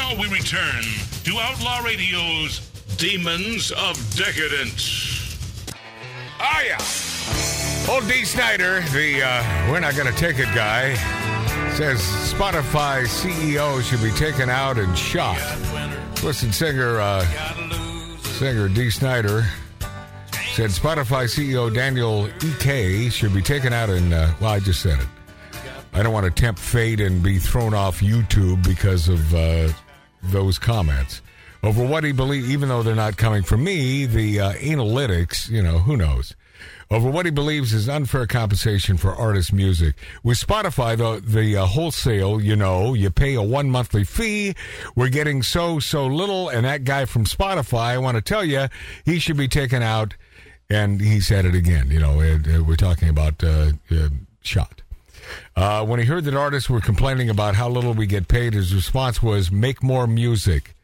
Now 0.00 0.14
we 0.18 0.28
return 0.28 0.82
to 1.24 1.38
Outlaw 1.38 1.80
Radio's 1.80 2.60
Demons 2.96 3.70
of 3.70 3.96
Decadence. 4.16 5.36
Oh, 6.40 6.62
yeah. 6.64 7.92
Old 7.92 8.08
Dee 8.08 8.24
Snyder, 8.24 8.80
the 8.92 9.22
uh, 9.22 9.70
we're 9.70 9.78
not 9.78 9.96
going 9.96 10.10
to 10.10 10.18
take 10.18 10.38
it 10.38 10.48
guy, 10.54 10.94
says 11.74 12.00
Spotify 12.32 13.04
CEO 13.04 13.82
should 13.82 14.02
be 14.02 14.10
taken 14.12 14.48
out 14.48 14.78
and 14.78 14.96
shot. 14.96 15.36
Listen, 16.24 16.50
singer, 16.50 16.98
uh, 16.98 17.22
singer 18.22 18.70
Dee 18.70 18.88
Snyder 18.88 19.44
said 20.54 20.70
Spotify 20.70 21.24
CEO 21.24 21.72
Daniel 21.72 22.26
Ek 22.42 23.12
should 23.12 23.34
be 23.34 23.42
taken 23.42 23.74
out 23.74 23.90
and, 23.90 24.14
uh, 24.14 24.32
well, 24.40 24.52
I 24.52 24.60
just 24.60 24.80
said 24.80 24.98
it. 24.98 25.06
I 25.92 26.02
don't 26.02 26.14
want 26.14 26.24
to 26.24 26.32
tempt 26.32 26.58
fate 26.58 27.00
and 27.00 27.22
be 27.22 27.38
thrown 27.38 27.74
off 27.74 28.00
YouTube 28.00 28.64
because 28.64 29.10
of 29.10 29.34
uh, 29.34 29.68
those 30.22 30.58
comments 30.58 31.22
over 31.62 31.84
what 31.84 32.04
he 32.04 32.12
believes, 32.12 32.50
even 32.50 32.68
though 32.68 32.82
they're 32.82 32.94
not 32.94 33.16
coming 33.16 33.42
from 33.42 33.64
me, 33.64 34.06
the 34.06 34.40
uh, 34.40 34.52
analytics, 34.54 35.48
you 35.50 35.62
know, 35.62 35.78
who 35.78 35.96
knows, 35.96 36.34
over 36.90 37.08
what 37.08 37.26
he 37.26 37.30
believes 37.30 37.72
is 37.72 37.88
unfair 37.88 38.26
compensation 38.26 38.96
for 38.96 39.14
artist 39.14 39.52
music. 39.52 39.94
With 40.22 40.38
Spotify, 40.38 40.96
the, 40.96 41.20
the 41.24 41.58
uh, 41.58 41.66
wholesale, 41.66 42.40
you 42.40 42.56
know, 42.56 42.94
you 42.94 43.10
pay 43.10 43.34
a 43.34 43.42
one 43.42 43.70
monthly 43.70 44.04
fee. 44.04 44.54
We're 44.96 45.08
getting 45.08 45.42
so, 45.42 45.78
so 45.78 46.06
little. 46.06 46.48
And 46.48 46.64
that 46.64 46.84
guy 46.84 47.04
from 47.04 47.26
Spotify, 47.26 47.90
I 47.90 47.98
want 47.98 48.16
to 48.16 48.22
tell 48.22 48.44
you, 48.44 48.66
he 49.04 49.18
should 49.18 49.36
be 49.36 49.48
taken 49.48 49.82
out. 49.82 50.14
And 50.68 51.00
he 51.00 51.20
said 51.20 51.44
it 51.44 51.54
again, 51.54 51.90
you 51.90 51.98
know, 51.98 52.20
uh, 52.20 52.62
we're 52.62 52.76
talking 52.76 53.08
about 53.08 53.42
uh, 53.42 53.72
shot. 54.42 54.82
Uh, 55.56 55.84
when 55.84 56.00
he 56.00 56.06
heard 56.06 56.24
that 56.24 56.34
artists 56.34 56.70
were 56.70 56.80
complaining 56.80 57.28
about 57.28 57.54
how 57.54 57.68
little 57.68 57.94
we 57.94 58.06
get 58.06 58.28
paid, 58.28 58.54
his 58.54 58.74
response 58.74 59.22
was, 59.22 59.50
make 59.50 59.82
more 59.82 60.06
music. 60.06 60.74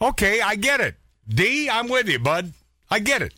Okay, 0.00 0.40
I 0.40 0.56
get 0.56 0.80
it. 0.80 0.96
Dee, 1.28 1.70
I'm 1.70 1.88
with 1.88 2.08
you, 2.08 2.18
bud. 2.18 2.52
I 2.90 2.98
get 2.98 3.22
it. 3.22 3.34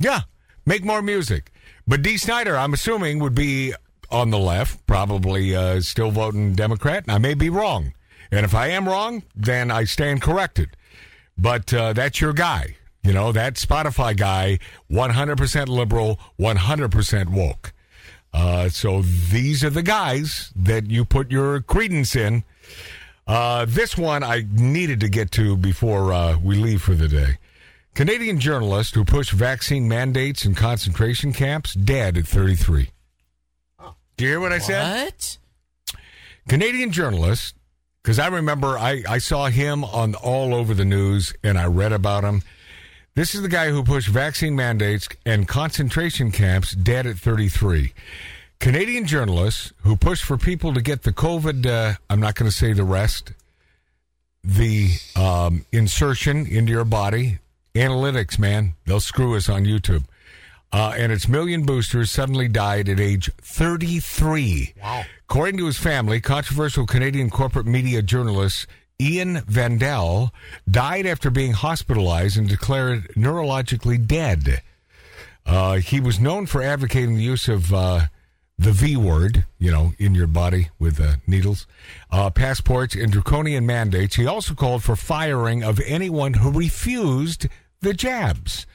Yeah, 0.00 0.22
make 0.64 0.84
more 0.84 1.02
music. 1.02 1.52
But 1.86 2.02
Dee 2.02 2.16
Snyder, 2.16 2.56
I'm 2.56 2.72
assuming, 2.72 3.18
would 3.18 3.34
be 3.34 3.72
on 4.10 4.30
the 4.30 4.38
left, 4.38 4.86
probably 4.86 5.54
uh, 5.54 5.80
still 5.80 6.10
voting 6.10 6.54
Democrat. 6.54 7.04
I 7.08 7.18
may 7.18 7.34
be 7.34 7.50
wrong. 7.50 7.92
And 8.30 8.44
if 8.44 8.54
I 8.54 8.68
am 8.68 8.88
wrong, 8.88 9.22
then 9.34 9.70
I 9.70 9.84
stand 9.84 10.22
corrected. 10.22 10.76
But 11.36 11.72
uh, 11.72 11.92
that's 11.92 12.20
your 12.20 12.32
guy. 12.32 12.76
You 13.02 13.12
know, 13.12 13.32
that 13.32 13.54
Spotify 13.54 14.16
guy, 14.16 14.58
100% 14.90 15.68
liberal, 15.68 16.18
100% 16.38 17.28
woke. 17.30 17.72
Uh, 18.32 18.68
so 18.68 19.02
these 19.02 19.64
are 19.64 19.70
the 19.70 19.82
guys 19.82 20.52
that 20.54 20.90
you 20.90 21.04
put 21.04 21.30
your 21.30 21.60
credence 21.60 22.14
in. 22.14 22.44
Uh, 23.26 23.66
this 23.68 23.96
one 23.96 24.22
I 24.22 24.44
needed 24.50 25.00
to 25.00 25.08
get 25.08 25.30
to 25.32 25.56
before 25.56 26.12
uh, 26.12 26.38
we 26.38 26.56
leave 26.56 26.82
for 26.82 26.94
the 26.94 27.08
day. 27.08 27.38
Canadian 27.94 28.38
journalist 28.38 28.94
who 28.94 29.04
pushed 29.04 29.32
vaccine 29.32 29.88
mandates 29.88 30.44
in 30.44 30.54
concentration 30.54 31.32
camps 31.32 31.74
dead 31.74 32.16
at 32.16 32.26
33. 32.26 32.90
Do 34.16 34.24
you 34.24 34.30
hear 34.30 34.40
what 34.40 34.52
I 34.52 34.58
said? 34.58 35.04
What? 35.04 35.38
Canadian 36.48 36.92
journalist, 36.92 37.54
because 38.02 38.18
I 38.18 38.28
remember 38.28 38.78
I, 38.78 39.02
I 39.08 39.18
saw 39.18 39.48
him 39.48 39.84
on 39.84 40.14
all 40.14 40.54
over 40.54 40.74
the 40.74 40.84
news 40.84 41.34
and 41.42 41.58
I 41.58 41.66
read 41.66 41.92
about 41.92 42.24
him. 42.24 42.42
This 43.18 43.34
is 43.34 43.42
the 43.42 43.48
guy 43.48 43.70
who 43.70 43.82
pushed 43.82 44.06
vaccine 44.06 44.54
mandates 44.54 45.08
and 45.26 45.48
concentration 45.48 46.30
camps 46.30 46.70
dead 46.70 47.04
at 47.04 47.16
33. 47.16 47.92
Canadian 48.60 49.06
journalists 49.06 49.72
who 49.82 49.96
pushed 49.96 50.22
for 50.22 50.36
people 50.36 50.72
to 50.72 50.80
get 50.80 51.02
the 51.02 51.12
COVID, 51.12 51.66
uh, 51.66 51.94
I'm 52.08 52.20
not 52.20 52.36
going 52.36 52.48
to 52.48 52.56
say 52.56 52.74
the 52.74 52.84
rest, 52.84 53.32
the 54.44 54.90
um, 55.16 55.66
insertion 55.72 56.46
into 56.46 56.70
your 56.70 56.84
body. 56.84 57.40
Analytics, 57.74 58.38
man, 58.38 58.74
they'll 58.86 59.00
screw 59.00 59.34
us 59.34 59.48
on 59.48 59.64
YouTube. 59.64 60.04
Uh, 60.72 60.94
and 60.96 61.10
its 61.10 61.26
million 61.26 61.66
boosters 61.66 62.12
suddenly 62.12 62.46
died 62.46 62.88
at 62.88 63.00
age 63.00 63.32
33. 63.38 64.74
Wow. 64.80 65.02
According 65.28 65.56
to 65.56 65.66
his 65.66 65.76
family, 65.76 66.20
controversial 66.20 66.86
Canadian 66.86 67.30
corporate 67.30 67.66
media 67.66 68.00
journalist 68.00 68.68
Ian 69.00 69.36
Vandaelle 69.42 70.32
died 70.68 71.06
after 71.06 71.30
being 71.30 71.52
hospitalized 71.52 72.36
and 72.36 72.48
declared 72.48 73.08
neurologically 73.14 74.04
dead. 74.04 74.62
Uh, 75.46 75.76
he 75.76 76.00
was 76.00 76.18
known 76.18 76.46
for 76.46 76.62
advocating 76.62 77.14
the 77.14 77.22
use 77.22 77.48
of 77.48 77.72
uh, 77.72 78.06
the 78.58 78.72
V 78.72 78.96
word, 78.96 79.44
you 79.58 79.70
know, 79.70 79.92
in 79.98 80.16
your 80.16 80.26
body 80.26 80.70
with 80.80 81.00
uh, 81.00 81.14
needles, 81.28 81.66
uh, 82.10 82.28
passports, 82.30 82.96
and 82.96 83.12
draconian 83.12 83.64
mandates. 83.64 84.16
He 84.16 84.26
also 84.26 84.54
called 84.54 84.82
for 84.82 84.96
firing 84.96 85.62
of 85.62 85.80
anyone 85.86 86.34
who 86.34 86.50
refused 86.50 87.46
the 87.80 87.94
jabs. 87.94 88.66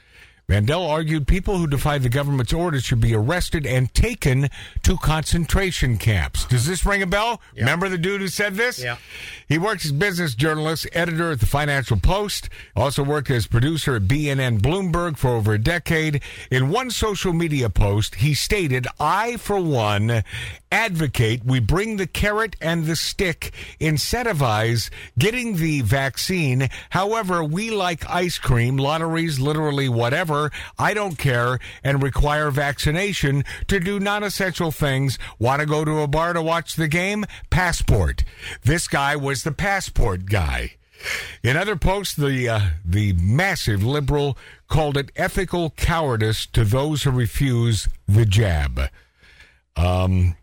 Vandaelle 0.48 0.88
argued 0.88 1.26
people 1.26 1.56
who 1.56 1.66
defied 1.66 2.02
the 2.02 2.10
government's 2.10 2.52
orders 2.52 2.84
should 2.84 3.00
be 3.00 3.14
arrested 3.14 3.66
and 3.66 3.92
taken 3.94 4.48
to 4.82 4.96
concentration 4.98 5.96
camps. 5.96 6.44
Does 6.44 6.66
this 6.66 6.84
ring 6.84 7.02
a 7.02 7.06
bell? 7.06 7.40
Remember 7.56 7.88
the 7.88 7.96
dude 7.96 8.20
who 8.20 8.28
said 8.28 8.54
this? 8.54 8.82
Yeah. 8.82 8.98
He 9.48 9.56
worked 9.56 9.86
as 9.86 9.92
business 9.92 10.34
journalist, 10.34 10.86
editor 10.92 11.30
at 11.32 11.40
the 11.40 11.46
Financial 11.46 11.96
Post, 11.96 12.50
also 12.76 13.02
worked 13.02 13.30
as 13.30 13.46
producer 13.46 13.96
at 13.96 14.02
BNN 14.02 14.60
Bloomberg 14.60 15.16
for 15.16 15.30
over 15.30 15.54
a 15.54 15.58
decade. 15.58 16.20
In 16.50 16.68
one 16.68 16.90
social 16.90 17.32
media 17.32 17.70
post, 17.70 18.16
he 18.16 18.34
stated, 18.34 18.86
I, 19.00 19.38
for 19.38 19.58
one, 19.58 20.24
advocate 20.70 21.44
we 21.44 21.60
bring 21.60 21.96
the 21.96 22.06
carrot 22.06 22.56
and 22.60 22.84
the 22.84 22.96
stick, 22.96 23.52
incentivize 23.80 24.90
getting 25.18 25.56
the 25.56 25.80
vaccine. 25.82 26.68
However, 26.90 27.42
we 27.42 27.70
like 27.70 28.08
ice 28.10 28.38
cream, 28.38 28.76
lotteries, 28.76 29.40
literally 29.40 29.88
whatever. 29.88 30.33
I 30.78 30.94
don't 30.94 31.18
care 31.18 31.58
and 31.82 32.02
require 32.02 32.50
vaccination 32.50 33.44
to 33.68 33.80
do 33.80 34.00
non 34.00 34.22
essential 34.22 34.70
things. 34.70 35.18
Want 35.38 35.60
to 35.60 35.66
go 35.66 35.84
to 35.84 36.00
a 36.00 36.06
bar 36.06 36.32
to 36.32 36.42
watch 36.42 36.76
the 36.76 36.88
game? 36.88 37.24
Passport. 37.50 38.24
This 38.62 38.88
guy 38.88 39.16
was 39.16 39.42
the 39.42 39.52
passport 39.52 40.26
guy. 40.26 40.72
In 41.42 41.56
other 41.56 41.76
posts, 41.76 42.14
the 42.14 42.48
uh, 42.48 42.60
the 42.84 43.12
massive 43.14 43.84
liberal 43.84 44.38
called 44.68 44.96
it 44.96 45.10
ethical 45.16 45.70
cowardice 45.70 46.46
to 46.46 46.64
those 46.64 47.02
who 47.02 47.10
refuse 47.10 47.88
the 48.08 48.24
jab. 48.24 48.80
Um, 49.76 50.36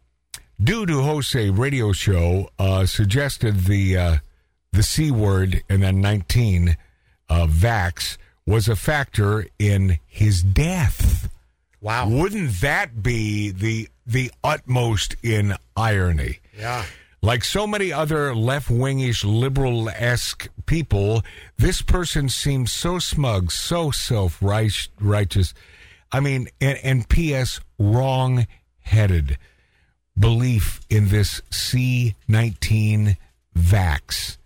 due 0.62 0.85
to 0.85 1.02
Jose 1.02 1.50
radio 1.50 1.91
show, 1.91 2.50
uh, 2.59 2.85
suggested 2.85 3.66
the 3.66 3.97
uh, 3.97 4.18
the 4.72 4.84
c 4.84 5.09
word 5.09 5.63
and 5.69 5.81
then 5.81 6.02
nineteen 6.02 6.78
uh, 7.29 7.47
vax 7.47 8.18
was 8.52 8.68
a 8.68 8.76
factor 8.76 9.48
in 9.58 9.98
his 10.06 10.44
death. 10.44 11.30
Wow. 11.80 12.10
Wouldn't 12.10 12.60
that 12.60 13.02
be 13.02 13.50
the 13.50 13.88
the 14.06 14.30
utmost 14.44 15.16
in 15.24 15.56
irony? 15.78 16.40
Yeah. 16.58 16.84
Like 17.22 17.46
so 17.46 17.66
many 17.66 17.94
other 17.94 18.36
left 18.36 18.68
wingish, 18.68 19.24
liberal 19.24 19.88
esque 19.90 20.50
people, 20.66 21.24
this 21.58 21.82
person 21.82 22.28
seems 22.28 22.74
so 22.74 23.00
smug, 23.00 23.52
so 23.52 23.90
self 23.90 24.38
righteous. 24.42 25.54
I 26.12 26.20
mean, 26.20 26.50
and, 26.60 26.78
and 26.84 27.08
P.S., 27.08 27.62
wrong 27.80 28.48
headed 28.82 29.38
belief 30.20 30.82
in 30.90 31.08
this 31.08 31.40
C19 31.52 33.16
vax 33.58 34.38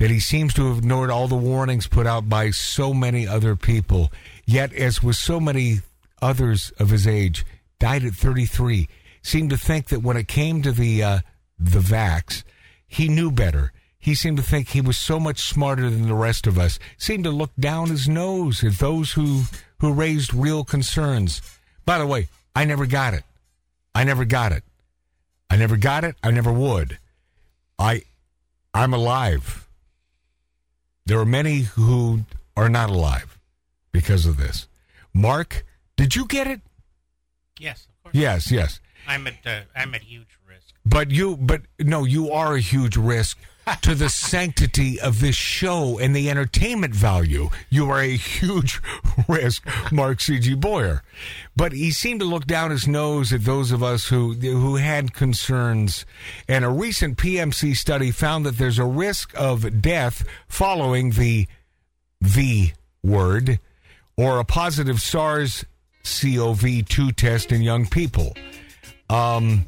that 0.00 0.10
he 0.10 0.18
seems 0.18 0.54
to 0.54 0.66
have 0.66 0.78
ignored 0.78 1.10
all 1.10 1.28
the 1.28 1.36
warnings 1.36 1.86
put 1.86 2.06
out 2.06 2.26
by 2.26 2.48
so 2.48 2.94
many 2.94 3.28
other 3.28 3.54
people. 3.54 4.10
Yet, 4.46 4.72
as 4.72 5.02
with 5.02 5.16
so 5.16 5.38
many 5.38 5.80
others 6.22 6.72
of 6.78 6.88
his 6.88 7.06
age, 7.06 7.44
died 7.78 8.04
at 8.04 8.14
33. 8.14 8.88
Seemed 9.20 9.50
to 9.50 9.58
think 9.58 9.88
that 9.88 10.02
when 10.02 10.16
it 10.16 10.26
came 10.26 10.62
to 10.62 10.72
the 10.72 11.02
uh, 11.02 11.18
the 11.58 11.80
vax, 11.80 12.44
he 12.86 13.08
knew 13.08 13.30
better. 13.30 13.72
He 13.98 14.14
seemed 14.14 14.38
to 14.38 14.42
think 14.42 14.68
he 14.68 14.80
was 14.80 14.96
so 14.96 15.20
much 15.20 15.40
smarter 15.42 15.90
than 15.90 16.08
the 16.08 16.14
rest 16.14 16.46
of 16.46 16.58
us. 16.58 16.78
Seemed 16.96 17.24
to 17.24 17.30
look 17.30 17.54
down 17.60 17.90
his 17.90 18.08
nose 18.08 18.64
at 18.64 18.78
those 18.78 19.12
who 19.12 19.42
who 19.80 19.92
raised 19.92 20.32
real 20.32 20.64
concerns. 20.64 21.42
By 21.84 21.98
the 21.98 22.06
way, 22.06 22.28
I 22.56 22.64
never 22.64 22.86
got 22.86 23.12
it. 23.12 23.24
I 23.94 24.04
never 24.04 24.24
got 24.24 24.52
it. 24.52 24.64
I 25.50 25.58
never 25.58 25.76
got 25.76 26.04
it. 26.04 26.16
I 26.22 26.30
never 26.30 26.50
would. 26.50 26.98
I 27.78 28.04
I'm 28.72 28.94
alive. 28.94 29.66
There 31.06 31.18
are 31.18 31.26
many 31.26 31.60
who 31.60 32.20
are 32.56 32.68
not 32.68 32.90
alive 32.90 33.38
because 33.92 34.26
of 34.26 34.36
this. 34.36 34.68
Mark, 35.12 35.64
did 35.96 36.14
you 36.14 36.26
get 36.26 36.46
it? 36.46 36.60
Yes, 37.58 37.86
of 37.88 38.02
course. 38.02 38.14
Yes, 38.14 38.50
yes. 38.50 38.80
I'm 39.06 39.26
at 39.26 39.34
uh, 39.44 39.60
I'm 39.74 39.94
at 39.94 40.02
huge 40.02 40.38
risk. 40.48 40.74
But 40.84 41.10
you, 41.10 41.36
but 41.36 41.62
no, 41.78 42.04
you 42.04 42.30
are 42.30 42.54
a 42.54 42.60
huge 42.60 42.96
risk 42.96 43.38
to 43.82 43.94
the 43.94 44.08
sanctity 44.08 45.00
of 45.00 45.20
this 45.20 45.36
show 45.36 45.98
and 45.98 46.14
the 46.14 46.30
entertainment 46.30 46.94
value, 46.94 47.48
you 47.68 47.90
are 47.90 48.00
a 48.00 48.16
huge 48.16 48.80
risk, 49.28 49.66
Mark 49.92 50.20
C.G. 50.20 50.54
Boyer. 50.54 51.02
But 51.56 51.72
he 51.72 51.90
seemed 51.90 52.20
to 52.20 52.26
look 52.26 52.46
down 52.46 52.70
his 52.70 52.88
nose 52.88 53.32
at 53.32 53.44
those 53.44 53.72
of 53.72 53.82
us 53.82 54.08
who 54.08 54.34
who 54.34 54.76
had 54.76 55.14
concerns. 55.14 56.06
And 56.48 56.64
a 56.64 56.70
recent 56.70 57.16
PMC 57.16 57.76
study 57.76 58.10
found 58.10 58.46
that 58.46 58.58
there's 58.58 58.78
a 58.78 58.84
risk 58.84 59.32
of 59.36 59.80
death 59.82 60.24
following 60.48 61.10
the 61.10 61.46
V 62.20 62.72
word 63.02 63.58
or 64.16 64.38
a 64.38 64.44
positive 64.44 65.00
SARS 65.00 65.64
CoV 66.04 66.86
2 66.88 67.12
test 67.12 67.52
in 67.52 67.62
young 67.62 67.86
people. 67.86 68.34
Um, 69.08 69.66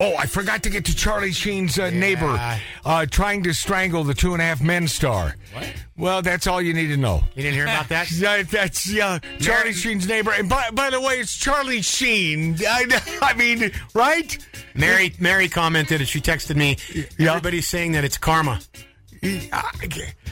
Oh, 0.00 0.16
I 0.16 0.26
forgot 0.26 0.64
to 0.64 0.70
get 0.70 0.84
to 0.86 0.94
Charlie 0.94 1.30
Sheen's 1.30 1.78
uh, 1.78 1.90
neighbor 1.90 2.36
uh, 2.84 3.06
trying 3.06 3.44
to 3.44 3.54
strangle 3.54 4.02
the 4.02 4.12
two 4.14 4.32
and 4.32 4.42
a 4.42 4.44
half 4.44 4.60
men 4.60 4.88
star. 4.88 5.36
What? 5.52 5.72
Well, 5.96 6.20
that's 6.22 6.48
all 6.48 6.60
you 6.60 6.74
need 6.74 6.88
to 6.88 6.96
know. 6.96 7.22
You 7.36 7.42
didn't 7.44 7.54
hear 7.54 7.64
about 7.64 7.88
that? 7.90 8.10
Yeah, 8.14 8.42
that's 8.42 8.90
yeah, 8.90 9.18
Charlie 9.38 9.72
Sheen's 9.72 10.08
neighbor. 10.08 10.32
And 10.32 10.48
by, 10.48 10.70
by 10.72 10.90
the 10.90 11.00
way, 11.00 11.14
it's 11.20 11.36
Charlie 11.36 11.82
Sheen. 11.82 12.56
I, 12.66 13.18
I 13.22 13.34
mean, 13.34 13.70
right? 13.94 14.36
Mary 14.74 15.14
Mary 15.20 15.48
commented 15.48 16.00
and 16.00 16.08
she 16.08 16.20
texted 16.20 16.56
me. 16.56 16.76
Everybody's 17.18 17.68
saying 17.68 17.92
that 17.92 18.04
it's 18.04 18.18
karma. 18.18 18.60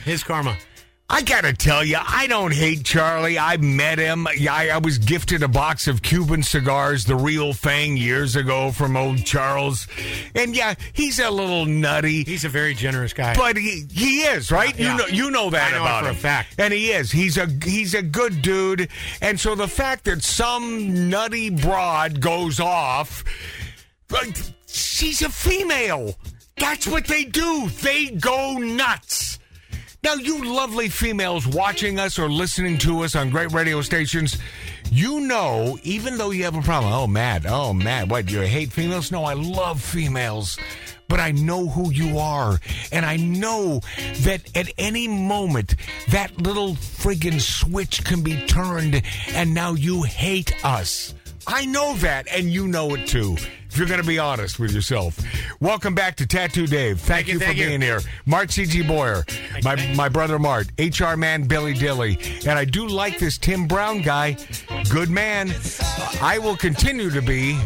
His 0.03 0.23
karma. 0.23 0.57
I 1.13 1.21
gotta 1.21 1.53
tell 1.53 1.83
you, 1.83 1.97
I 1.99 2.25
don't 2.25 2.51
hate 2.51 2.83
Charlie. 2.83 3.37
I 3.37 3.57
met 3.57 3.99
him. 3.99 4.25
I, 4.25 4.71
I 4.73 4.79
was 4.79 4.97
gifted 4.97 5.43
a 5.43 5.47
box 5.47 5.87
of 5.87 6.01
Cuban 6.01 6.41
cigars, 6.41 7.05
the 7.05 7.15
real 7.15 7.53
thing, 7.53 7.97
years 7.97 8.35
ago 8.35 8.71
from 8.71 8.97
old 8.97 9.23
Charles. 9.23 9.87
And 10.33 10.55
yeah, 10.55 10.73
he's 10.93 11.19
a 11.19 11.29
little 11.29 11.65
nutty. 11.65 12.23
He's 12.23 12.45
a 12.45 12.49
very 12.49 12.73
generous 12.73 13.13
guy. 13.13 13.35
But 13.35 13.57
he 13.57 13.85
he 13.93 14.21
is 14.21 14.51
right. 14.51 14.75
Yeah. 14.75 14.91
You 14.91 14.97
know 14.97 15.05
you 15.05 15.29
know 15.29 15.51
that 15.51 15.69
know 15.69 15.77
it 15.77 15.81
about 15.81 16.05
for 16.05 16.09
a 16.09 16.15
fact. 16.15 16.55
And 16.57 16.73
he 16.73 16.89
is. 16.89 17.11
He's 17.11 17.37
a 17.37 17.47
he's 17.63 17.93
a 17.93 18.01
good 18.01 18.41
dude. 18.41 18.89
And 19.21 19.39
so 19.39 19.53
the 19.53 19.67
fact 19.67 20.05
that 20.05 20.23
some 20.23 21.11
nutty 21.11 21.51
broad 21.51 22.21
goes 22.21 22.59
off, 22.59 23.23
like, 24.09 24.35
she's 24.65 25.21
a 25.21 25.29
female. 25.29 26.15
That's 26.57 26.87
what 26.87 27.05
they 27.05 27.23
do. 27.23 27.69
They 27.83 28.07
go 28.07 28.57
nuts. 28.57 29.32
Now, 30.03 30.15
you 30.15 30.43
lovely 30.43 30.89
females 30.89 31.47
watching 31.47 31.97
us 31.97 32.19
or 32.19 32.29
listening 32.29 32.77
to 32.79 33.03
us 33.05 33.15
on 33.15 33.29
great 33.29 33.53
radio 33.53 33.81
stations, 33.81 34.37
you 34.91 35.21
know, 35.21 35.79
even 35.83 36.17
though 36.17 36.31
you 36.31 36.43
have 36.43 36.57
a 36.57 36.61
problem, 36.61 36.91
oh, 36.91 37.07
Matt, 37.07 37.45
oh, 37.47 37.71
Matt, 37.71 38.09
what, 38.09 38.29
you 38.29 38.41
hate 38.41 38.73
females? 38.73 39.13
No, 39.13 39.23
I 39.23 39.33
love 39.33 39.81
females. 39.81 40.59
But 41.07 41.21
I 41.21 41.31
know 41.31 41.67
who 41.67 41.89
you 41.91 42.17
are. 42.17 42.59
And 42.91 43.05
I 43.05 43.15
know 43.15 43.79
that 44.23 44.41
at 44.57 44.69
any 44.77 45.07
moment, 45.07 45.75
that 46.09 46.37
little 46.37 46.73
friggin' 46.73 47.39
switch 47.39 48.03
can 48.03 48.23
be 48.23 48.45
turned 48.45 49.01
and 49.29 49.53
now 49.53 49.73
you 49.73 50.03
hate 50.03 50.53
us. 50.65 51.13
I 51.47 51.65
know 51.65 51.95
that, 51.97 52.27
and 52.31 52.49
you 52.49 52.67
know 52.67 52.95
it 52.95 53.07
too. 53.07 53.35
If 53.73 53.79
you're 53.79 53.87
going 53.87 54.01
to 54.01 54.05
be 54.07 54.19
honest 54.19 54.59
with 54.59 54.71
yourself. 54.71 55.19
Welcome 55.59 55.95
back 55.95 56.15
to 56.17 56.27
Tattoo 56.27 56.67
Dave. 56.67 56.99
Thank, 56.99 57.25
Thank 57.25 57.27
you, 57.27 57.33
you 57.33 57.39
for 57.39 57.45
thank 57.45 57.57
you. 57.57 57.65
being 57.69 57.81
here. 57.81 58.01
Mart 58.27 58.51
C.G. 58.51 58.83
Boyer, 58.83 59.25
my, 59.63 59.75
my 59.95 60.09
brother 60.09 60.37
Mart, 60.37 60.67
HR 60.77 61.15
man 61.15 61.47
Billy 61.47 61.73
Dilly. 61.73 62.19
And 62.45 62.59
I 62.59 62.65
do 62.65 62.85
like 62.87 63.17
this 63.17 63.39
Tim 63.39 63.65
Brown 63.65 64.03
guy. 64.03 64.37
Good 64.91 65.09
man. 65.09 65.51
I 66.21 66.37
will 66.37 66.55
continue 66.55 67.09
to 67.09 67.21
be. 67.23 67.59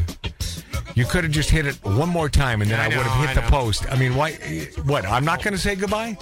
You 0.95 1.03
could 1.03 1.25
have 1.25 1.33
just 1.33 1.49
hit 1.49 1.65
it 1.65 1.75
one 1.83 2.07
more 2.07 2.29
time 2.29 2.61
and 2.61 2.71
then 2.71 2.79
I, 2.79 2.85
I 2.85 2.87
know, 2.87 2.97
would 2.99 3.05
have 3.05 3.19
hit 3.27 3.29
I 3.31 3.41
the 3.41 3.51
know. 3.51 3.57
post. 3.57 3.91
I 3.91 3.97
mean, 3.97 4.15
why? 4.15 4.31
What? 4.85 5.05
I'm 5.05 5.25
not 5.25 5.43
going 5.43 5.55
to 5.55 5.59
say 5.59 5.75
goodbye? 5.75 6.17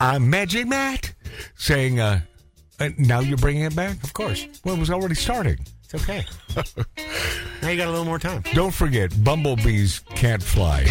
I'm 0.00 0.28
Magic 0.28 0.66
Matt 0.66 1.14
saying, 1.54 2.00
uh, 2.00 2.22
uh, 2.80 2.88
now 2.98 3.20
you're 3.20 3.38
bringing 3.38 3.62
it 3.62 3.76
back? 3.76 4.02
of 4.02 4.12
course. 4.14 4.48
Well, 4.64 4.74
it 4.74 4.80
was 4.80 4.90
already 4.90 5.14
starting. 5.14 5.58
It's 5.84 5.94
okay. 5.94 6.24
now 7.62 7.68
you 7.68 7.76
got 7.76 7.88
a 7.88 7.90
little 7.90 8.04
more 8.04 8.18
time. 8.18 8.42
Don't 8.54 8.74
forget, 8.74 9.12
bumblebees 9.24 10.00
can't 10.14 10.42
fly. 10.42 10.84